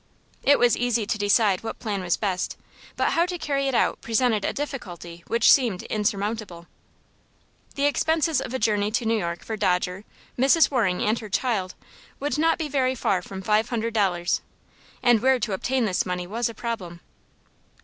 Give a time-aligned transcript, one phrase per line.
[0.41, 2.57] It was easy to decide what plan was best,
[2.95, 6.65] but how to carry it out presented a difficulty which seemed insurmountable.
[7.75, 10.03] The expenses of a journey to New York for Dodger,
[10.39, 10.71] Mrs.
[10.71, 11.75] Waring and her child
[12.19, 14.41] would not be very far from five hundred dollars,
[15.03, 17.01] and where to obtain this money was a problem.